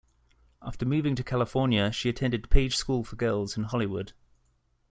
[0.63, 4.13] After moving to California, she attended Page School for Girls in Hollywood.